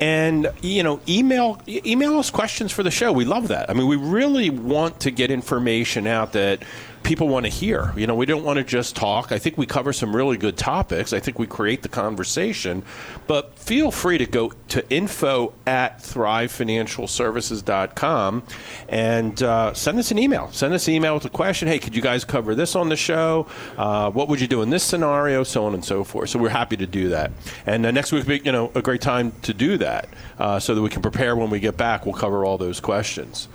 [0.00, 3.86] and you know email email us questions for the show we love that i mean
[3.86, 6.62] we really want to get information out that
[7.02, 7.92] people want to hear.
[7.96, 9.32] You know, we don't want to just talk.
[9.32, 11.12] I think we cover some really good topics.
[11.12, 12.82] I think we create the conversation.
[13.26, 18.42] But feel free to go to info at thrivefinancialservices.com
[18.88, 20.50] and uh, send us an email.
[20.52, 21.68] Send us an email with a question.
[21.68, 23.46] Hey, could you guys cover this on the show?
[23.76, 25.44] Uh, what would you do in this scenario?
[25.44, 26.30] So on and so forth.
[26.30, 27.32] So we're happy to do that.
[27.66, 30.74] And uh, next week, be you know, a great time to do that uh, so
[30.74, 32.06] that we can prepare when we get back.
[32.06, 33.48] We'll cover all those questions.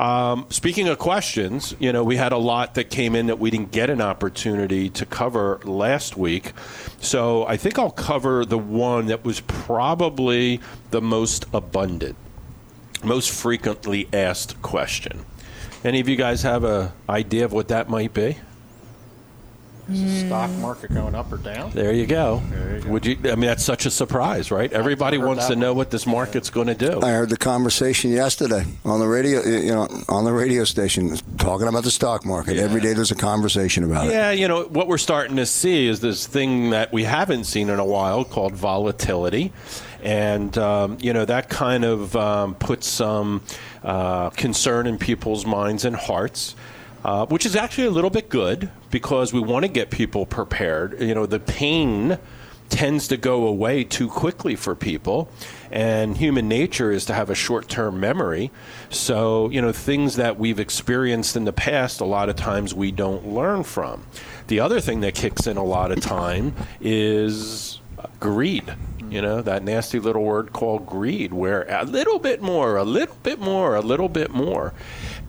[0.00, 3.50] Um, speaking of questions, you know, we had a lot that came in that we
[3.50, 6.54] didn't get an opportunity to cover last week.
[7.02, 12.16] So I think I'll cover the one that was probably the most abundant,
[13.04, 15.26] most frequently asked question.
[15.84, 18.38] Any of you guys have an idea of what that might be?
[19.90, 21.70] Is the stock market going up or down?
[21.72, 22.42] There you go.
[22.50, 22.90] There you go.
[22.90, 23.18] Would you?
[23.24, 24.72] I mean, that's such a surprise, right?
[24.72, 27.00] Everybody wants to know what this market's going to do.
[27.02, 31.68] I heard the conversation yesterday on the radio, you know, on the radio station, talking
[31.68, 32.56] about the stock market.
[32.56, 34.12] Every day there's a conversation about it.
[34.12, 37.68] Yeah, you know, what we're starting to see is this thing that we haven't seen
[37.68, 39.52] in a while called volatility.
[40.02, 43.42] And, um, you know, that kind of um, puts some
[43.84, 46.54] uh, concern in people's minds and hearts.
[47.02, 51.00] Uh, which is actually a little bit good because we want to get people prepared.
[51.00, 52.18] You know, the pain
[52.70, 55.28] tends to go away too quickly for people.
[55.70, 58.50] And human nature is to have a short term memory.
[58.88, 62.92] So, you know, things that we've experienced in the past, a lot of times we
[62.92, 64.04] don't learn from.
[64.46, 67.80] The other thing that kicks in a lot of time is
[68.18, 68.74] greed.
[69.10, 73.16] You know, that nasty little word called greed, where a little bit more, a little
[73.24, 74.72] bit more, a little bit more.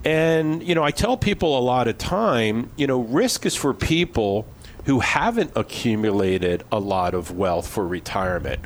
[0.04, 3.74] And, you know, I tell people a lot of time, you know, risk is for
[3.74, 4.48] people
[4.86, 8.60] who haven't accumulated a lot of wealth for retirement.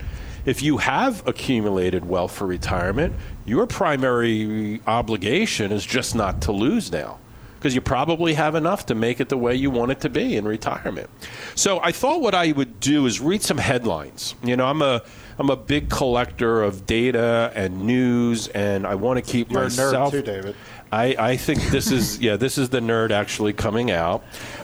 [0.46, 3.16] If you have accumulated wealth for retirement,
[3.46, 7.18] your primary obligation is just not to lose now
[7.66, 10.38] because you probably have enough to make it the way you want it to be
[10.38, 11.10] in retirement.
[11.56, 14.36] So I thought what I would do is read some headlines.
[14.44, 15.02] You know, I'm a
[15.40, 19.64] I'm a big collector of data and news, and I want to keep You're a
[19.64, 20.14] myself.
[20.14, 20.56] nerd too, David.
[20.96, 24.24] I, I think this is yeah this is the nerd actually coming out,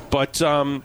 [0.10, 0.84] but um,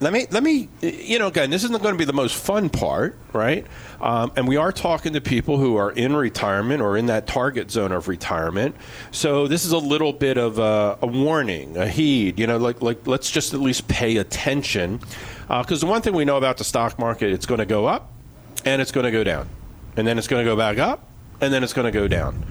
[0.00, 2.70] let me let me you know again this isn't going to be the most fun
[2.70, 3.66] part right?
[4.00, 7.70] Um, and we are talking to people who are in retirement or in that target
[7.70, 8.74] zone of retirement.
[9.10, 12.80] So this is a little bit of a, a warning a heed you know like
[12.80, 15.00] like let's just at least pay attention.
[15.46, 18.10] Because the one thing we know about the stock market it's going to go up
[18.64, 19.46] and it's going to go down.
[19.96, 21.06] And then it's going to go back up
[21.40, 22.44] and then it's going to go down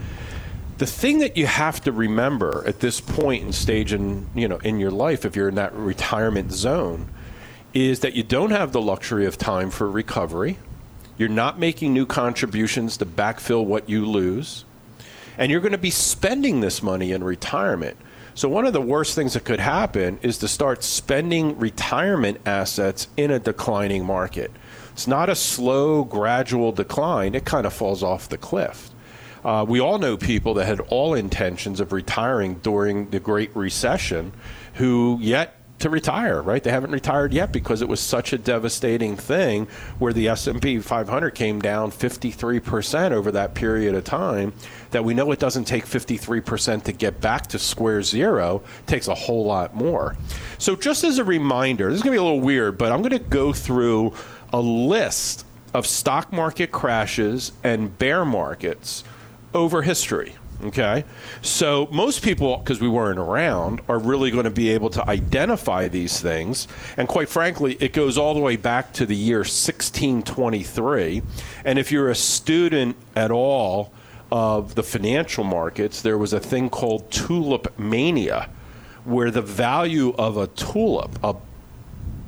[0.78, 4.56] the thing that you have to remember at this point and stage in you know
[4.58, 7.08] in your life if you're in that retirement zone
[7.72, 10.58] is that you don't have the luxury of time for recovery.
[11.18, 14.64] You're not making new contributions to backfill what you lose.
[15.36, 17.96] And you're going to be spending this money in retirement.
[18.36, 23.08] So one of the worst things that could happen is to start spending retirement assets
[23.16, 24.52] in a declining market.
[24.92, 27.34] It's not a slow gradual decline.
[27.34, 28.93] It kind of falls off the cliff
[29.44, 34.32] uh, we all know people that had all intentions of retiring during the Great Recession
[34.74, 36.62] who yet to retire, right?
[36.62, 39.66] They haven't retired yet because it was such a devastating thing
[39.98, 44.52] where the S&P 500 came down 53% over that period of time
[44.92, 48.62] that we know it doesn't take 53% to get back to square zero.
[48.80, 50.16] It takes a whole lot more.
[50.58, 53.02] So just as a reminder, this is going to be a little weird, but I'm
[53.02, 54.14] going to go through
[54.52, 59.02] a list of stock market crashes and bear markets
[59.54, 60.34] over history.
[60.64, 61.04] Okay.
[61.42, 65.88] So most people, because we weren't around, are really going to be able to identify
[65.88, 66.68] these things.
[66.96, 71.22] And quite frankly, it goes all the way back to the year 1623.
[71.64, 73.92] And if you're a student at all
[74.32, 78.48] of the financial markets, there was a thing called tulip mania,
[79.04, 81.34] where the value of a tulip, a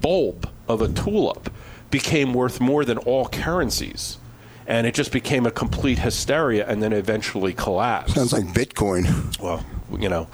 [0.03, 1.51] bulb of a tulip,
[1.91, 4.19] became worth more than all currencies
[4.67, 8.15] and it just became a complete hysteria and then eventually collapsed.
[8.15, 9.39] Sounds like Bitcoin.
[9.41, 9.65] well,
[9.99, 10.29] you know,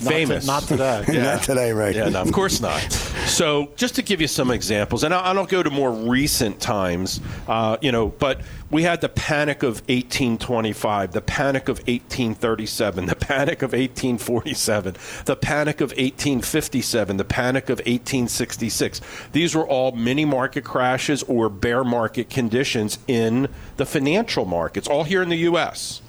[0.00, 0.46] Not to- famous.
[0.46, 1.04] not today.
[1.12, 1.94] Not today, right?
[1.94, 2.82] Yeah, no, of course not.
[3.26, 6.60] So, just to give you some examples, and I, I don't go to more recent
[6.60, 8.40] times, uh, you know, but
[8.70, 14.94] we had the panic of 1825, the panic of 1837, the panic of 1847,
[15.24, 19.00] the panic of 1857, the panic of 1866.
[19.32, 25.02] These were all mini market crashes or bear market conditions in the financial markets, all
[25.02, 26.00] here in the U.S.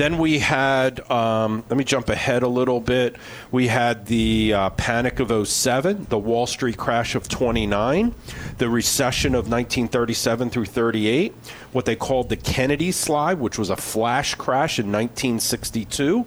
[0.00, 3.16] Then we had, um, let me jump ahead a little bit.
[3.52, 8.14] We had the uh, panic of 07, the Wall Street crash of 29,
[8.56, 11.34] the recession of 1937 through 38,
[11.72, 16.26] what they called the Kennedy slide, which was a flash crash in 1962.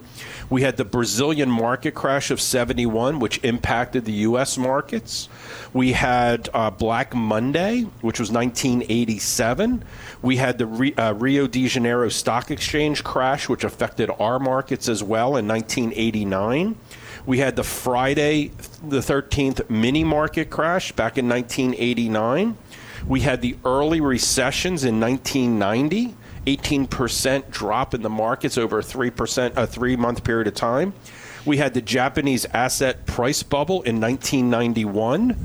[0.52, 4.56] We had the Brazilian market crash of 71, which impacted the U.S.
[4.56, 5.30] markets.
[5.74, 9.84] We had uh, Black Monday, which was 1987.
[10.22, 14.88] We had the Re- uh, Rio de Janeiro Stock Exchange crash, which affected our markets
[14.88, 16.76] as well in 1989.
[17.26, 18.52] We had the Friday
[18.86, 22.58] the 13th mini market crash back in 1989.
[23.08, 26.16] We had the early recessions in 1990.
[26.46, 30.94] 18% drop in the markets over a 3% a 3 month period of time.
[31.46, 35.38] We had the Japanese asset price bubble in 1991.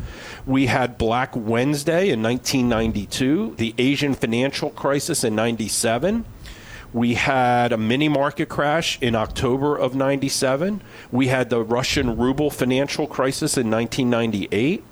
[0.47, 6.25] We had Black Wednesday in 1992, the Asian financial crisis in 97.
[6.93, 10.81] We had a mini market crash in October of 97.
[11.13, 14.83] We had the Russian ruble financial crisis in 1998.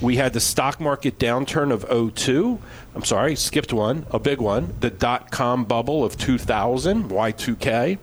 [0.00, 2.58] We had the stock market downturn of 02.
[2.94, 4.74] I'm sorry, skipped one, a big one.
[4.80, 7.98] The dot com bubble of 2000, Y2K.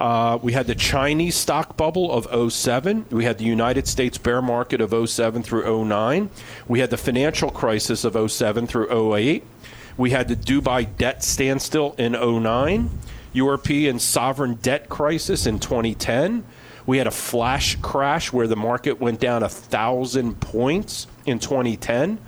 [0.00, 3.06] Uh, we had the Chinese stock bubble of 07.
[3.10, 6.30] We had the United States bear market of 07 through 09.
[6.68, 9.42] We had the financial crisis of 07 through 08.
[9.98, 12.88] We had the Dubai debt standstill in 09,
[13.32, 16.44] European sovereign debt crisis in 2010.
[16.86, 22.18] We had a flash crash where the market went down a thousand points in 2010.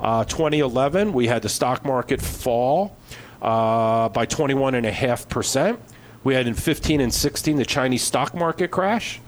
[0.00, 2.96] Uh, 2011, we had the stock market fall
[3.42, 5.78] uh, by 21.5%.
[6.22, 9.20] We had in 15 and 16 the Chinese stock market crash.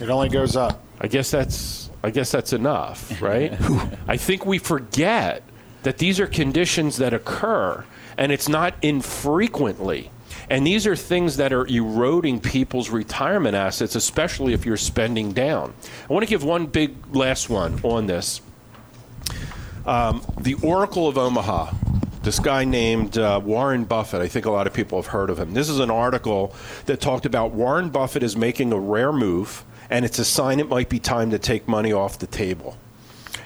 [0.00, 0.84] It only goes up.
[1.00, 3.52] I guess that's I guess that's enough, right?
[4.08, 5.42] I think we forget
[5.82, 7.84] that these are conditions that occur
[8.18, 10.10] and it's not infrequently.
[10.48, 15.74] And these are things that are eroding people's retirement assets, especially if you're spending down.
[16.08, 18.40] I want to give one big last one on this.
[19.84, 21.72] Um, the Oracle of Omaha,
[22.22, 24.20] this guy named uh, Warren Buffett.
[24.20, 25.54] I think a lot of people have heard of him.
[25.54, 26.54] This is an article
[26.86, 30.68] that talked about Warren Buffett is making a rare move, and it's a sign it
[30.68, 32.76] might be time to take money off the table.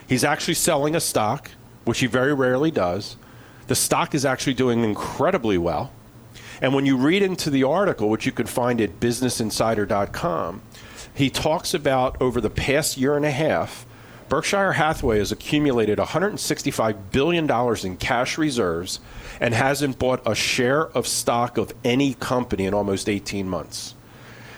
[0.07, 1.51] He's actually selling a stock,
[1.91, 3.17] which he very rarely does.
[3.67, 5.91] The stock is actually doing incredibly well.
[6.63, 10.63] And when you read into the article, which you can find at businessinsider.com,
[11.13, 13.87] he talks about over the past year and a half,
[14.29, 17.51] Berkshire Hathaway has accumulated $165 billion
[17.85, 19.01] in cash reserves
[19.41, 23.97] and hasn't bought a share of stock of any company in almost 18 months.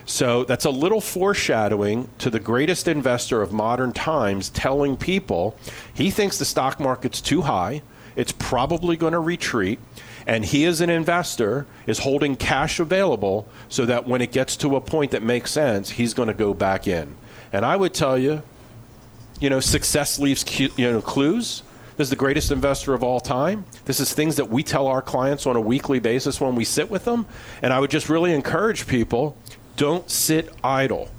[0.04, 5.56] So that's a little foreshadowing to the greatest investor of modern times telling people
[5.94, 7.82] he thinks the stock market's too high,
[8.16, 9.78] it's probably going to retreat,
[10.26, 14.76] and he as an investor is holding cash available so that when it gets to
[14.76, 17.16] a point that makes sense, he's going to go back in.
[17.52, 18.42] And I would tell you,
[19.40, 21.62] you know, success leaves you know clues.
[21.96, 23.66] This is the greatest investor of all time.
[23.84, 26.90] This is things that we tell our clients on a weekly basis when we sit
[26.90, 27.26] with them.
[27.60, 29.36] And I would just really encourage people
[29.76, 31.10] don't sit idle.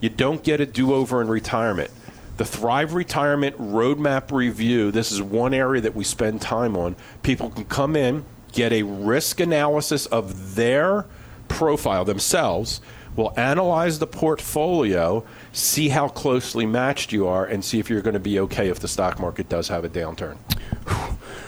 [0.00, 1.90] You don't get a do over in retirement.
[2.36, 6.96] The Thrive Retirement Roadmap Review, this is one area that we spend time on.
[7.22, 11.04] People can come in, get a risk analysis of their
[11.48, 12.80] profile themselves.
[13.14, 18.14] We'll analyze the portfolio, see how closely matched you are, and see if you're going
[18.14, 20.38] to be okay if the stock market does have a downturn.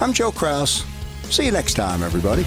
[0.01, 0.85] I'm Joe Kraus.
[1.25, 2.47] See you next time, everybody.